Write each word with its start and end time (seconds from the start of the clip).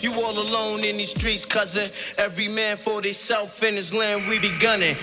You 0.00 0.12
all 0.22 0.38
alone 0.38 0.84
in 0.84 0.96
these 0.96 1.10
streets, 1.10 1.44
cousin. 1.44 1.86
Every 2.18 2.48
man 2.48 2.76
for 2.76 3.02
himself 3.02 3.62
in 3.62 3.74
his 3.74 3.92
land, 3.92 4.28
we 4.28 4.38
be 4.38 4.56
gunning. 4.58 4.96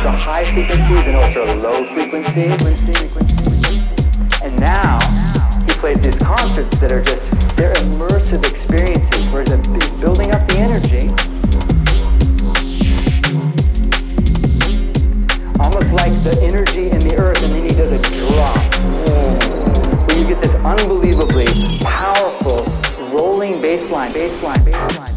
Ultra 0.00 0.12
high 0.12 0.44
frequencies 0.54 1.06
and 1.06 1.16
ultra 1.16 1.54
low 1.56 1.84
frequencies. 1.86 2.54
And 4.42 4.58
now 4.60 4.98
he 5.66 5.72
plays 5.74 6.00
these 6.02 6.18
concerts 6.18 6.78
that 6.78 6.92
are 6.92 7.02
just, 7.02 7.32
they're 7.56 7.74
immersive 7.74 8.48
experiences 8.48 9.32
where 9.32 9.42
he's 9.42 10.00
building 10.00 10.30
up 10.30 10.46
the 10.46 10.56
energy. 10.58 11.08
Almost 15.60 15.92
like 15.92 16.12
the 16.22 16.38
energy 16.42 16.90
in 16.90 17.00
the 17.00 17.16
earth 17.18 17.42
and 17.44 17.52
then 17.52 17.62
he 17.62 17.74
does 17.74 17.92
a 17.92 18.00
drop. 18.14 18.56
Where 20.06 20.18
you 20.18 20.28
get 20.28 20.42
this 20.42 20.54
unbelievably 20.64 21.80
powerful 21.82 22.64
rolling 23.12 23.60
bass 23.60 23.90
line, 23.90 24.12
bass 24.12 24.42
line, 24.42 24.64
bass 24.64 24.98
line. 24.98 25.09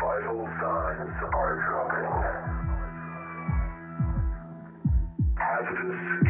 Vital 0.00 0.48
signs 0.60 1.16
are 1.34 1.54
dropping. 1.66 2.08
Hazardous 5.36 6.25